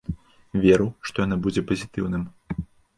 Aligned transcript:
Веру, 0.63 0.87
што 1.11 1.17
яно 1.27 1.39
будзе 1.47 1.67
пазітыўным. 1.69 2.29